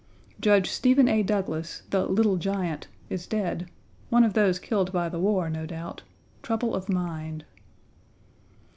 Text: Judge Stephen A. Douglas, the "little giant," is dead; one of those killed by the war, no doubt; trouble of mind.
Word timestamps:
Judge 0.39 0.71
Stephen 0.71 1.07
A. 1.07 1.21
Douglas, 1.21 1.83
the 1.91 2.07
"little 2.07 2.35
giant," 2.37 2.87
is 3.11 3.27
dead; 3.27 3.69
one 4.09 4.23
of 4.23 4.33
those 4.33 4.57
killed 4.57 4.91
by 4.91 5.07
the 5.07 5.19
war, 5.19 5.47
no 5.47 5.67
doubt; 5.67 6.01
trouble 6.41 6.73
of 6.73 6.89
mind. 6.89 7.45